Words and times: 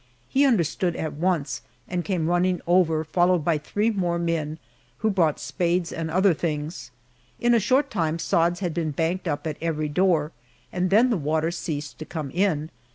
He 0.27 0.45
understood 0.47 0.95
at 0.95 1.13
once 1.13 1.61
and 1.87 2.03
came 2.03 2.25
running 2.27 2.59
over, 2.65 3.03
followed 3.03 3.45
by 3.45 3.59
three 3.59 3.91
more 3.91 4.17
men, 4.17 4.57
who 4.97 5.11
brought 5.11 5.39
spades 5.39 5.93
and 5.93 6.09
other 6.09 6.33
things. 6.33 6.89
In 7.39 7.53
a 7.53 7.59
short 7.59 7.91
time 7.91 8.17
sods 8.17 8.61
had 8.61 8.73
been 8.73 8.89
banked 8.89 9.27
up 9.27 9.45
at 9.45 9.57
every 9.61 9.89
door, 9.89 10.31
and 10.73 10.89
then 10.89 11.11
the 11.11 11.17
water 11.17 11.51
ceased 11.51 11.99
to 11.99 12.05
come 12.05 12.31
in. 12.31 12.71